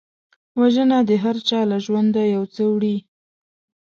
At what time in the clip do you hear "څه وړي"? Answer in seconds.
2.53-2.97